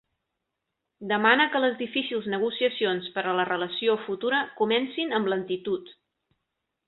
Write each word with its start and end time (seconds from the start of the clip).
Demana 1.09 1.43
que 1.55 1.59
les 1.65 1.75
difícils 1.81 2.29
negociacions 2.35 3.11
per 3.17 3.25
a 3.27 3.35
la 3.41 3.45
relació 3.51 3.97
futura 4.07 4.41
comencin 4.63 5.13
amb 5.19 5.31
lentitud. 5.35 5.93